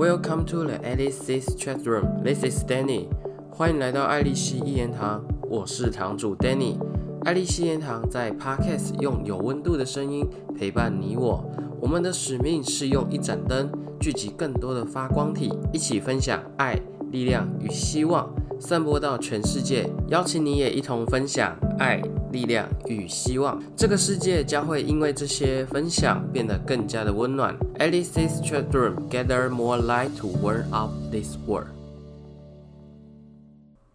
[0.00, 2.22] Welcome to the Alice's Chat Room.
[2.24, 3.08] This is Danny.
[3.50, 6.78] 欢迎来到爱丽丝一言堂，我是堂主 Danny。
[7.26, 10.26] 爱丽丝一言堂在 Podcast 用有温度的声音
[10.56, 11.44] 陪伴你我。
[11.82, 16.80] 我们的使命是用一盏灯聚集更多的发光体，一起分享爱、
[17.12, 18.26] 力量与希望，
[18.58, 19.86] 散播到全世界。
[20.08, 22.00] 邀请你也一同分享爱、
[22.31, 23.61] 力量与希望。
[23.75, 27.57] 这个世界将会因为这些分享变得更加的温暖。
[27.79, 31.69] Alice's Chat Room gather more light to warm up this world.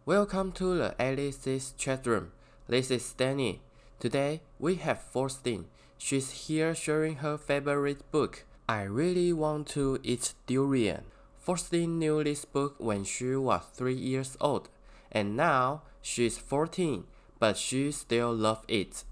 [0.07, 2.33] Welcome to the Alice's Chat Room.
[2.69, 3.61] This is Danny.
[4.01, 5.65] Today we have Faustine.
[5.99, 8.45] She's here sharing her favorite book.
[8.67, 11.03] I really want to eat durian.
[11.45, 14.69] Faustine knew this book when she was three years old,
[15.11, 17.05] and now she's 14,
[17.46, 19.04] but she still love it.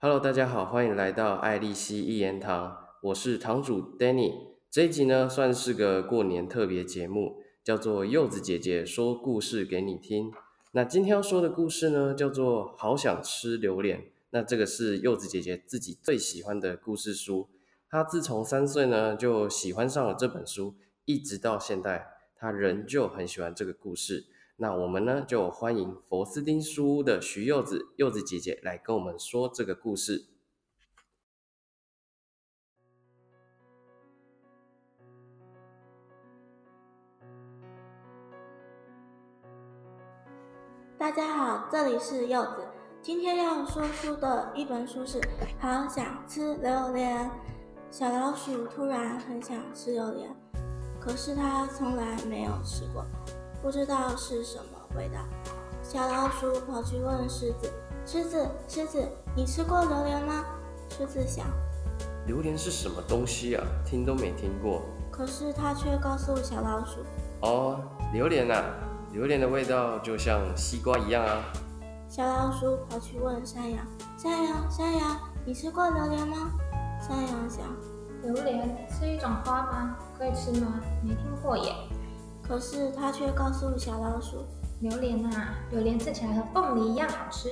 [0.00, 4.32] Hello，大家好，欢迎来到爱丽丝一言堂，我是堂主 Danny。
[4.72, 10.32] 这一集呢，算是个过年特别节目，叫做柚子姐姐说故事给你听。
[10.72, 14.10] 那今天要说的故事呢，叫做好想吃榴莲。
[14.30, 17.48] 那这个是柚子姐姐自己最喜欢的故事书，
[17.88, 24.26] 她自从三岁呢就喜欢上了这本书，一直到现在，她仍旧很喜欢这个故事。
[24.58, 30.28] 那我们呢就欢迎佛斯丁书屋的徐柚子柚子姐姐来跟我们说这个故事。
[40.96, 42.66] 大家好，这里是柚子。
[43.02, 45.20] 今天要说书的一本书是
[45.60, 47.26] 《好想吃榴莲》。
[47.90, 50.34] 小老鼠突然很想吃榴莲，
[50.98, 53.04] 可是它从来没有吃过，
[53.66, 55.18] 不知道是什么味道。
[55.82, 57.68] 小老鼠跑去问狮子
[58.06, 60.44] ：“狮子，狮子，你吃过榴莲吗？”
[60.88, 61.44] 狮子想，
[62.28, 63.66] 榴莲是什么东西啊？
[63.84, 64.82] 听都没听过。
[65.10, 67.00] 可是它却告诉小老鼠
[67.42, 67.80] ：“哦，
[68.12, 68.62] 榴莲啊，
[69.12, 71.42] 榴莲的味道就像西瓜一样啊。”
[72.08, 73.84] 小老鼠跑去问山羊
[74.16, 76.52] ：“山羊，山羊，你吃过榴莲吗？”
[77.02, 77.66] 山羊想
[78.22, 79.96] ：“榴莲是一种花吗？
[80.16, 80.80] 可以吃吗？
[81.02, 81.74] 没听过耶。”
[82.48, 84.44] 可是他却告诉小老鼠
[84.80, 87.50] ：“榴莲啊，榴莲吃起来和凤梨一样好吃。”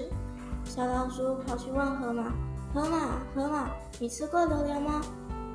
[0.64, 2.32] 小老鼠跑去问河马
[2.72, 5.00] ：“河马，河马，你吃过榴莲吗？”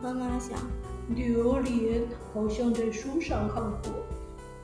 [0.04, 0.58] 河马想
[1.16, 3.92] ：“榴莲好像在书上看过。”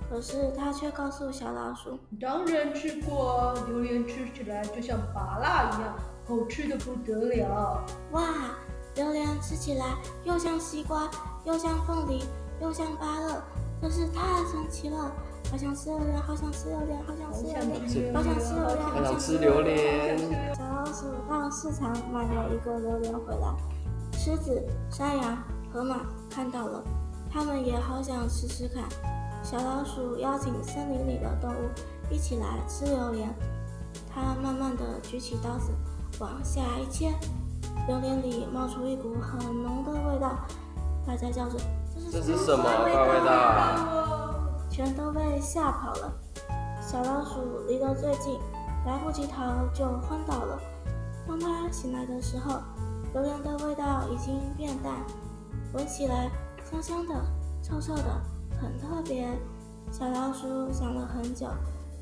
[0.08, 5.96] 可是他却告诉小老鼠：“当然吃过，榴莲吃起来就像芭辣一样，
[6.28, 8.24] 好吃的不得了。”哇，
[8.96, 11.10] 榴莲吃起来又像西瓜，
[11.44, 12.24] 又像凤梨，
[12.62, 13.44] 又像芭乐，
[13.86, 15.12] 真是太神奇了！
[15.52, 20.56] 好想吃榴莲，好想吃榴莲，好想吃榴莲，好想吃榴莲，好想吃榴莲。
[20.56, 23.56] 小老鼠到市场买了一个榴莲回来，
[24.14, 24.60] 狮子、
[24.90, 25.38] 山羊、
[25.72, 25.98] 河马
[26.32, 26.84] 看到了，
[27.32, 28.86] 他们也好想吃吃看。
[29.44, 31.70] 小老鼠邀请森林里的动物
[32.10, 33.32] 一起来吃榴莲。
[34.12, 35.72] 它慢慢的举起刀子，
[36.20, 37.14] 往下一切，
[37.88, 40.40] 榴莲里冒出一股很浓的味道。
[41.06, 41.60] 大家叫着
[42.16, 42.94] ：“这是什么味
[43.26, 46.14] 道？”全都被吓跑了。
[46.80, 48.40] 小老鼠离得最近，
[48.86, 49.44] 来不及逃
[49.74, 50.58] 就昏倒了。
[51.28, 52.62] 当它醒来的时候，
[53.14, 54.94] 榴莲的味道已经变淡，
[55.74, 56.32] 闻起来
[56.72, 57.14] 香香的、
[57.62, 58.04] 臭臭的。
[58.62, 59.28] 很特别，
[59.92, 61.48] 小老鼠想了很久，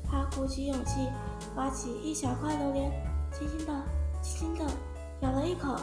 [0.08, 1.08] 它鼓起勇气，
[1.56, 2.88] 挖起一小块榴莲，
[3.32, 3.72] 轻轻的、
[4.22, 4.72] 轻轻的
[5.22, 5.74] 咬了一口。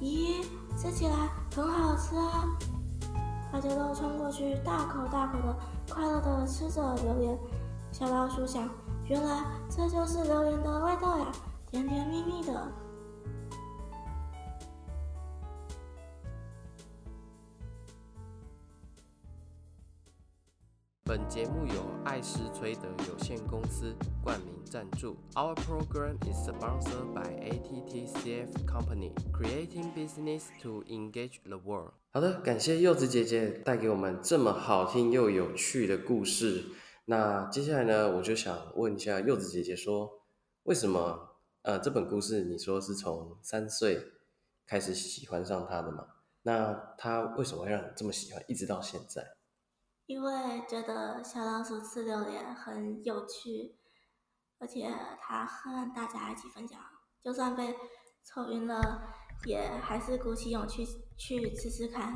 [0.00, 0.44] 咦，
[0.76, 1.14] 吃起来
[1.54, 2.48] 很好吃啊！
[3.52, 5.56] 大家都冲过去，大口大口的
[5.88, 7.38] 快乐的吃着榴莲。
[7.92, 8.68] 小老鼠想，
[9.08, 11.32] 原来这就是榴莲的味道呀，
[11.66, 12.72] 甜甜蜜蜜的。
[21.02, 25.16] 本节目由艾斯崔德有限公司冠名赞助。
[25.34, 31.99] Our program is sponsored by ATTCF Company, creating business to engage the world.
[32.12, 36.64] 好的，感谢柚子姐姐带给我们这么好听又有趣的故事。
[37.04, 40.20] 那接下来呢，我就想问一下柚子姐姐说，
[40.64, 44.04] 为什么呃这本故事你说是从三岁
[44.66, 46.04] 开始喜欢上它的嘛？
[46.42, 49.36] 那它为什么会让你这么喜欢，一直到现在？
[50.06, 50.32] 因为
[50.68, 53.76] 觉得小老鼠吃榴莲很有趣，
[54.58, 56.76] 而且它和大家一起分享，
[57.22, 57.76] 就算被
[58.24, 59.14] 抽晕了，
[59.44, 60.84] 也还是鼓起勇气
[61.16, 62.14] 去吃吃看。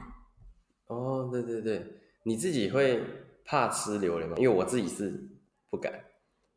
[0.87, 3.03] 哦，对对对，你自己会
[3.45, 4.37] 怕吃榴莲吗？
[4.39, 5.29] 因为我自己是
[5.71, 5.93] 不敢，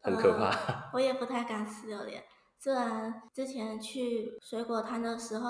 [0.01, 0.89] 很可怕。
[0.93, 2.23] 我也不太敢吃榴莲，
[2.59, 5.49] 虽然之前去水果摊的时候，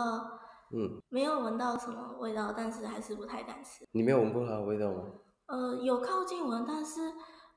[0.72, 3.86] 嗯，没有闻到什么味道，但是还是不太敢吃。
[3.92, 5.04] 你没有闻过它的味道吗？
[5.48, 7.02] 呃，有靠近闻，但是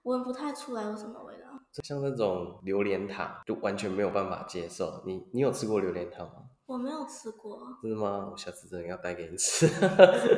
[0.04, 1.48] 闻不太出来有什么味道。
[1.84, 5.02] 像那种榴莲塔，就完全没有办法接受。
[5.04, 6.49] 你你有吃过榴莲塔吗？
[6.70, 8.28] 我没有吃过，真的吗？
[8.30, 9.66] 我下次真的要带给你吃。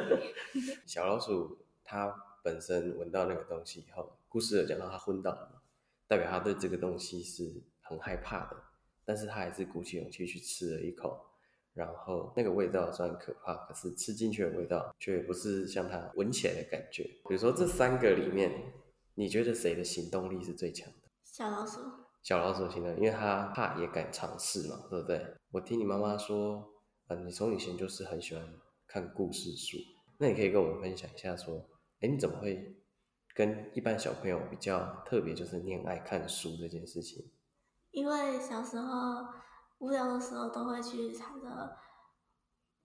[0.89, 2.11] 小老鼠它
[2.43, 5.61] 本身闻到那个东西以后，故事有讲到它昏倒了嘛，
[6.09, 8.57] 代表它对这个东西是很害怕的，
[9.05, 11.23] 但是它还是鼓起勇气去吃了一口，
[11.75, 17.03] 然后那个味道虽然可怕，可是吃进去的味道却不是像它闻起来的感觉。
[17.29, 18.73] 比如说这三个里面，
[19.17, 21.11] 你觉得谁的行动力是最强的？
[21.25, 22.02] 小老鼠。
[22.23, 25.37] 小老鼠型的，因为他怕也敢尝试嘛，对不对？
[25.51, 26.73] 我听你妈妈说，
[27.09, 28.45] 呃，你从以前就是很喜欢
[28.87, 29.77] 看故事书，
[30.19, 31.69] 那你可以跟我们分享一下，说，
[32.01, 32.77] 哎，你怎么会
[33.35, 37.31] 跟一般小朋友比较特别，就是恋爱看书这件事情？
[37.91, 39.27] 因为小时候
[39.79, 41.77] 无聊的时候都会去缠着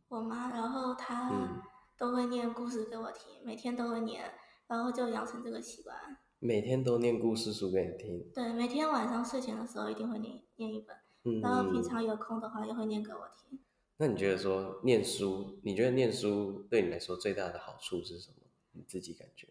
[0.07, 1.61] 我妈，然后她嗯
[1.97, 4.33] 都会念故事给我听，每天都会念，
[4.67, 5.95] 然后就养成这个习惯。
[6.39, 13.59] 每天都念故事书给你听，对，每天晚上睡前的时候一定会念念一本，嗯，然后平常有空的话也会念给我听。
[13.97, 18.35] 那你觉得说念书，你觉得念书对你来说最大的好处是什么？
[18.73, 19.47] 你自己感觉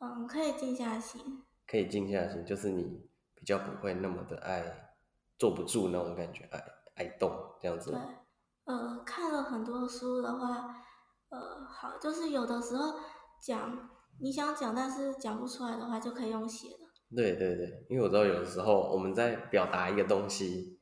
[0.00, 1.42] 嗯，可以静下心。
[1.66, 4.92] 可以静下心，就是你比较不会那么的爱
[5.38, 6.62] 坐不住那种感觉，爱
[6.96, 7.30] 爱动
[7.62, 8.00] 这样子对。，
[8.64, 10.84] 呃，看了很多书的话，
[11.30, 12.98] 呃，好，就是有的时候
[13.40, 13.88] 讲
[14.20, 16.86] 你想讲但是讲不出来的话，就可以用写的。
[17.14, 20.80] 对对对，因为我知道有的时候我们在表达一个东西，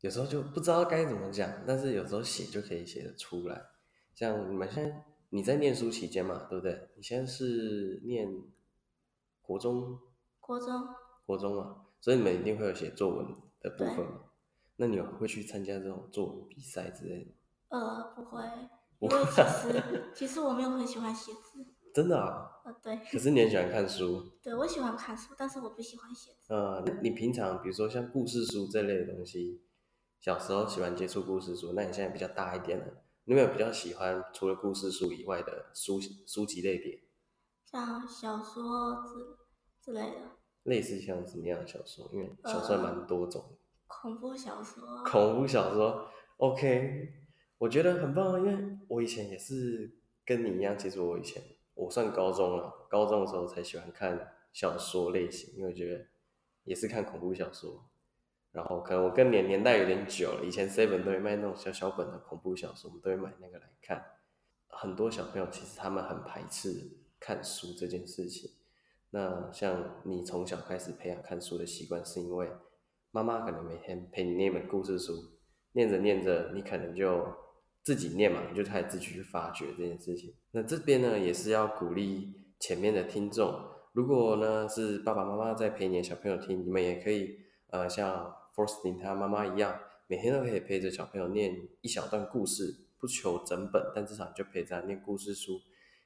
[0.00, 3.62] 有时候就不知道该怎么讲，但是有时候写就可以写得出来。
[4.14, 6.90] 像你们现在你在念书期间嘛，对不对？
[6.96, 8.28] 你现在是念
[9.40, 9.98] 国中，
[10.38, 10.86] 国中
[11.26, 13.26] 国中嘛，所以你们一定会有写作文
[13.60, 14.20] 的部分嘛。
[14.76, 17.36] 那你有会去参加这种作文比赛之类的吗？
[17.70, 18.42] 呃不会，
[18.98, 21.64] 不因为其实其实我没有很喜欢写字。
[21.94, 22.50] 真的啊？
[22.64, 26.52] 呃，对，可是你很喜欢看书， 对我喜欢看书，但是我不喜欢写字。
[26.54, 29.62] 呃，你平常比如说像故事书这类的东西，
[30.18, 32.86] 小时候喜欢接触故事书，那你现在比较大一点了，
[33.24, 37.02] 你有没有比较喜欢除了故事书以外的书书籍类别？
[37.66, 39.36] 像小说之
[39.84, 40.30] 之类的，
[40.62, 42.08] 类似像什么样的小说？
[42.14, 46.08] 因为小说还蛮多种的，恐怖小说，恐怖小说
[46.38, 47.12] ，OK，
[47.58, 51.42] 我觉得很棒啊，因为我以前也是跟你一样，其实我以前
[51.74, 56.06] 我算高中了，高中的时候才喜欢看小说类型，因为我觉得
[56.64, 57.84] 也是看恐怖小说。
[58.52, 64.04] 然后可能我跟年年代有点久了，以前 Seven 都会卖那种小小本的恐怖小说，我们都会买那个来看。
[64.68, 68.52] 很多小朋友其实他们很排斥看书这件事情。
[69.10, 72.48] 那像你从小开始培养看书的习惯，是因为
[73.10, 75.14] 妈妈可能每天陪你念一本故事书，
[75.72, 77.24] 念着念着，你可能就
[77.84, 80.34] 自己念嘛，就开始自己去发掘这件事情。
[80.52, 83.60] 那这边呢，也是要鼓励前面的听众，
[83.92, 87.38] 如果呢是爸爸妈妈在陪你的小朋友听，你们也可以
[87.68, 95.60] 呃像 Forstin 他妈妈一样，每天都可以陪着小朋友念一小段故事，不求整本，但至少就陪着他念故事书，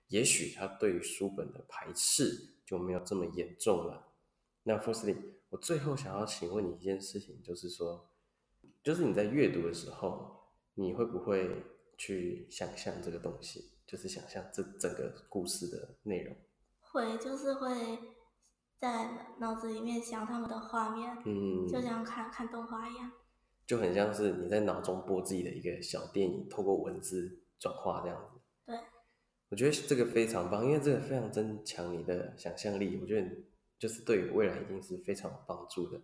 [0.09, 4.09] 也许他对于书本的排斥就没有这么严重了。
[4.65, 5.17] 那 Firstly，
[5.51, 8.11] 我最后想要请问你一件事情，就是说，
[8.83, 10.38] 就是你在阅读的时候，
[10.79, 11.65] 你会不会
[11.97, 16.37] 去想象这个东西，就是想象这整个故事的内容？
[16.81, 17.99] 会就是会
[18.79, 23.11] 在脑子里面想他们的画面，嗯，就像看看动画一样。
[23.67, 28.41] 就很像是你在脑中播自己的一个小电影，透过文字转化这样子。
[28.65, 28.79] 对，
[29.51, 33.29] 我觉得这个非常棒，因为这个非常增强你的想象力，我觉得
[33.79, 36.01] 就是对于未来一定是非常有帮助的。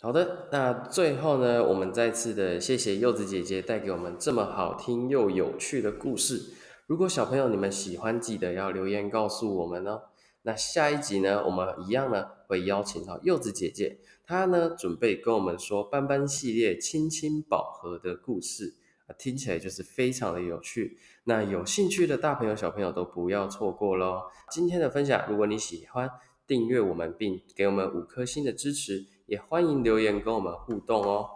[0.00, 6.54] 好的，那最后呢，我们再次的谢谢柚子姐姐带给我们这么好听又有趣的故事。
[6.86, 10.02] 如果小朋友你们喜欢，记得要留言告诉我们哦。
[10.42, 18.76] 那下一集呢，我们一样呢会邀请到柚子姐姐，她呢准备跟我们说斑斑系列亲亲宝盒的故事
[19.08, 20.96] 啊，听起来就是非常的有趣。
[21.24, 24.22] 那有兴趣的大朋友小朋友都不要错过喽。
[24.48, 26.08] 今天的分享，如果你喜欢，
[26.46, 31.28] 订阅我们并给我们五颗星的支持，也欢迎留言跟我们互动哦。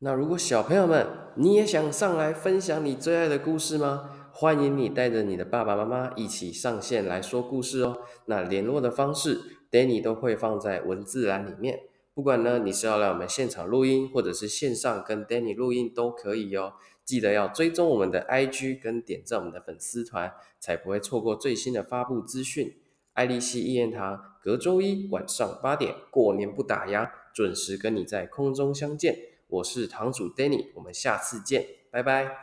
[0.00, 4.10] 那如果小朋友们你也想上来分享你最爱的故事吗？
[4.32, 7.98] 欢迎你带着你的爸爸妈妈一起上线来说故事哦。
[8.26, 11.82] 那联络的方式，Danny 都会放在文字栏里面。
[12.12, 16.72] 不管呢你是要来我们现场录音，或者是线上跟 Danny 录音都可以哦。
[17.04, 22.74] 记得要追踪我们的 IG 跟点赞我们的粉丝团，才不会错过最新的发布资讯。
[23.14, 29.14] 爱丽丝预言堂，隔周一晚上八点，过年不打烊，准时跟你在空中相见。
[29.48, 32.34] 我是堂主 Danny，我们下次见，拜拜。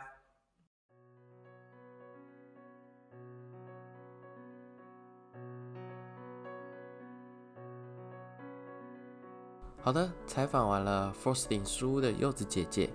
[9.82, 11.12] 好的，采访完了。
[11.20, 12.90] Firsting 书屋的柚子姐姐，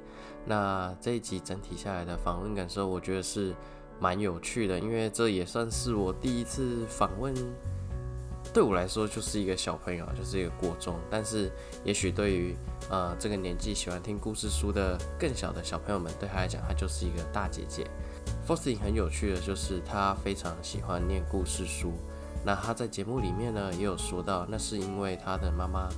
[0.46, 3.54] 那这一集整体下来的访问感受，我觉得是。
[4.00, 7.34] 蛮有趣的，因为这也算是我第一次访问。
[8.54, 11.52] 对我来说就是一个小朋友，就是一个国中，但是
[11.84, 12.56] 也许对于
[12.90, 17.86] 呃这个年纪喜欢听故事书的更小的小朋友们，对他来讲，他就是一个大姐姐。
[18.48, 21.92] Frosting 很有趣的就是他非常喜欢念故事书，
[22.46, 25.90] 那他在节目里面呢也有说到，那是因为他的妈妈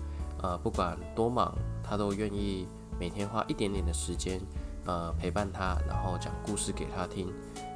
[0.42, 2.66] 呃不管多忙，他都愿意
[3.00, 4.42] 每天花一点点的时间
[4.88, 7.32] 呃陪伴他，然后讲故事给他听。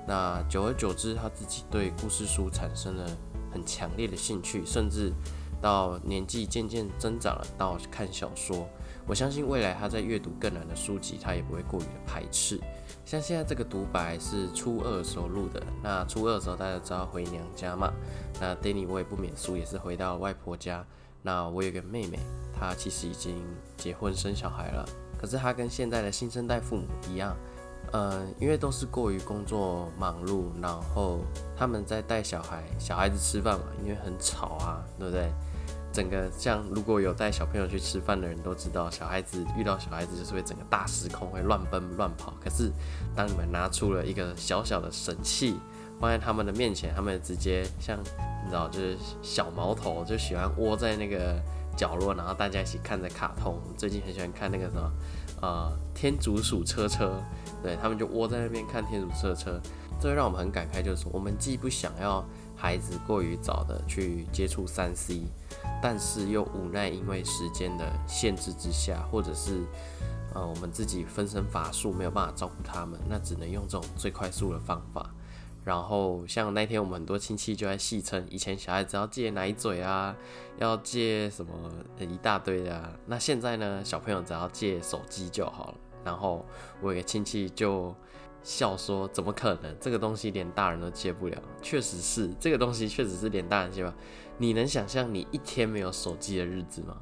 [0.08, 3.06] 那久而久之，他自己对故事书产生了。
[3.54, 5.12] 很强烈的兴趣，甚至
[5.62, 8.66] 到年纪渐渐增长了，到看小说。
[9.06, 12.58] 我相信未来他在阅读更难的书籍，他也不会过于的排斥。
[13.04, 17.92] 像现在这个独白是初二时候录的，那初二的时候大家知道回娘家嘛？
[18.40, 20.86] 那 Danny 我也不免俗，也是回到外婆家。
[21.22, 22.18] 那我有个妹妹，
[22.58, 23.36] 她其实已经
[23.76, 24.88] 结婚生小孩了，
[25.22, 27.36] 可是他跟现在的新生代父母一样。
[27.94, 31.20] 呃，因为都是过于工作忙碌，然后
[31.58, 35.30] 他们在带小孩，小孩子吃饭嘛，因为很吵啊，对不对？
[35.92, 42.34] 整个像如果有带小朋友去吃饭的人都知道，小孩子遇到小孩子就是会整个大失控，会乱奔乱跑。
[42.42, 42.72] 可是
[43.14, 45.58] 当你们拿出了一个小小的神器
[46.00, 51.42] 放在他们的面前，他们直接像你知道，就是小毛头，就喜欢窝在那个
[51.76, 53.60] 角落，然后大家一起看着卡通。
[53.78, 54.92] 最近很喜欢看那个什么，
[55.42, 57.22] 呃，天竺鼠车车。
[57.64, 59.62] 对他们就窝在那边看天竺车车，
[60.00, 62.26] 这让我们很感慨，就是我们既不想要
[62.56, 65.28] 孩子过于早的去接触三 C，
[65.80, 69.62] 但是又无奈因为时间的限制之下，或者是
[70.34, 75.08] 呃我们自己分身乏术没有办法照顾他们，那只能用这种最快速的方法。
[75.64, 80.16] 然后像那天我们很多亲戚就在戏称，以前小孩子要借奶嘴啊，
[80.58, 81.52] 要借什么
[82.00, 85.76] 一大堆的，那现在呢，小朋友只要借手机就好了。
[86.04, 86.44] 然后
[86.82, 87.96] 我有个亲戚就
[88.42, 89.78] 笑说：“怎么可能？
[89.80, 93.94] 这个东西连大人都借不了。”确实是，这个东西确实是连大人借不了。
[94.40, 96.98] 你能想象你一天没有手机的日子吗？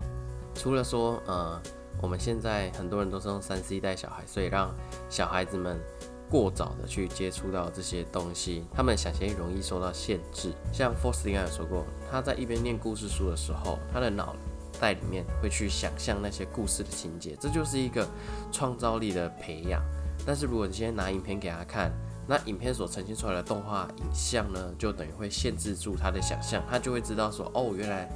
[0.54, 1.62] 除了说，呃，
[2.02, 4.76] 我们现在很多人都是用三 C 带小孩，所以让
[5.10, 5.80] 小孩子们
[6.30, 10.54] 过早的去接触到这些东西，他们想象容易受到限制。
[10.72, 14.36] 像 Force 应该有说过，他在一边念故事书的时候，他的脑。
[14.82, 18.08] 袋里面会去想象那些故事的情节，这就是一个
[18.50, 19.84] 创造力的培养。
[20.26, 21.92] 但是如果你今天拿影片给他看，
[22.26, 28.10] 那影片所呈现出来的动画影像呢，就等于会限制住他的想象，他就会知道说，哦，原来，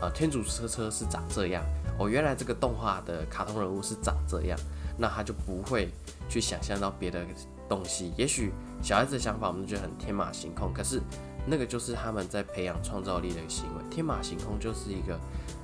[0.00, 1.62] 呃，天主车车是长这样，
[1.98, 4.58] 哦，原来这个动画的卡通人物是长这样，
[4.98, 5.88] 那他就不会
[6.28, 7.24] 去想象到别的
[7.68, 8.12] 东西。
[8.18, 8.52] 也许
[8.82, 11.00] 小孩子的想法我们觉得很天马行空，可是
[11.46, 13.84] 那个就是他们在培养创造力的行为。
[13.90, 15.18] 天马行空就是一个。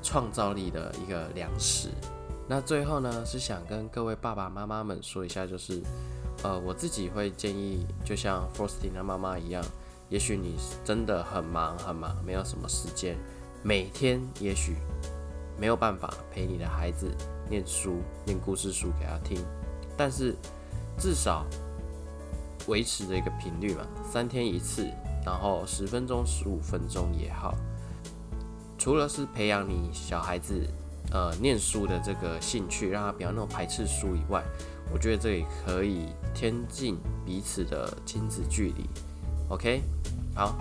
[0.07, 1.89] 创造力的一个粮食。
[2.47, 5.83] 那最后呢，是想跟各位爸爸妈妈们说一下，就是，
[6.43, 9.65] 呃，我自己会建议，就像 Forestina 妈妈一样，
[10.11, 13.17] 也许你真的很忙很忙，没有什么时间，
[13.63, 14.77] 每天也许
[15.59, 17.11] 没有办法陪你的孩子
[17.49, 19.39] 念书、念故事书给他听，
[19.97, 20.35] 但是
[20.99, 21.47] 至少
[22.67, 24.89] 维持的一个频率嘛，三天一次，
[25.25, 27.55] 然后十分钟、十五分钟也好。
[28.79, 30.67] 除了是培养你小孩子
[31.11, 34.43] 呃念书的这个兴趣，让他不要那么排斥书以外，
[34.93, 38.89] 我觉得这也可以添进彼此的亲子距离。
[39.49, 39.83] OK，
[40.35, 40.57] 好，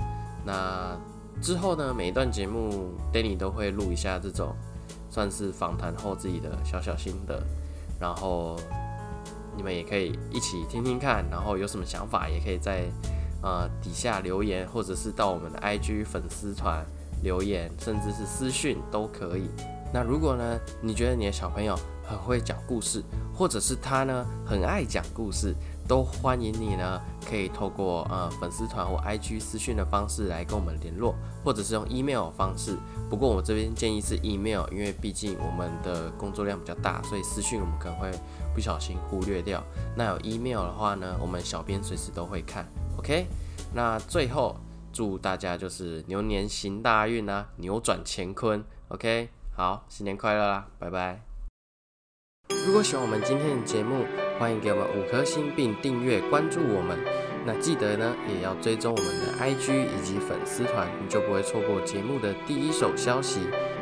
[0.45, 0.97] 那
[1.41, 4.55] 之后呢，每一段节目 Danny 都会录一下这种
[5.09, 7.41] 算是访谈后自己的小小心得，
[7.99, 8.57] 然后
[9.55, 12.85] 你们也可以一起听听看，然后有什么想法也可以在
[13.41, 16.85] 呃底下留言，或者是到我们的 IG 粉丝团。
[17.21, 19.47] 留言甚至是私讯都可以。
[19.93, 21.73] 那如果呢，你觉得你的小朋友
[22.05, 23.01] 很会讲故事，
[23.33, 25.55] 或者是他呢很爱讲故事，
[25.87, 32.77] 都欢迎你呢可以透过呃粉丝团或 IG 私讯的方式来跟我们联络，或者是用 email 方式。
[33.09, 38.11] 不过我这边建议是 email，因为毕竟我们的工作量比较大，所以私讯我们可能会
[38.53, 39.63] 不小心忽略掉。
[39.95, 42.65] 那有 email 的话呢，我们小编随时都会看。
[42.97, 43.27] OK，
[43.73, 44.55] 那最后。
[44.95, 48.63] 祝大家就是牛年行大运啊，扭转乾坤。
[48.89, 51.19] OK，好，新年快乐啦，拜拜。
[52.67, 54.05] 如果喜欢我们今天的节目，
[54.39, 56.97] 欢迎给我们五颗星并订阅关注我们。
[57.45, 63.41] 那记得呢，也要追踪我们的 IG 以及粉丝团，你就不会错过节目的第一手消息。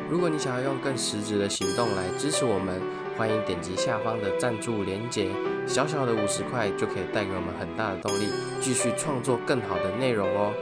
[0.09, 2.81] 如果你想要用更实质的行动来支持我们，
[3.17, 5.29] 欢迎点击下方的赞助连结，
[5.67, 8.27] 小小的五十块就可以带给我们很大的动力，
[8.59, 10.53] 继续创作更好的内容哦。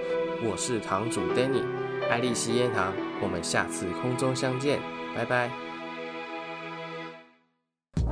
[0.43, 1.63] 我是堂主 Danny，
[2.09, 4.79] 爱丽丝烟堂，我们下次空中相见，
[5.15, 5.68] 拜拜。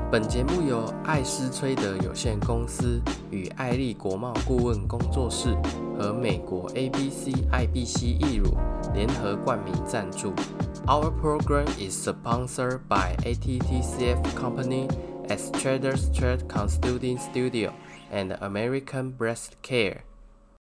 [0.10, 5.54] 本节目由艾斯崔德有限公司与艾利国贸顾问工作室
[6.00, 8.56] 和美国 ABC IBC 易乳
[8.94, 10.34] 联合冠名赞助。
[10.86, 14.88] Our program is sponsored by ATTCF Company,
[15.28, 17.74] as Traders Trade Consulting Studio,
[18.10, 20.04] and American Breast Care.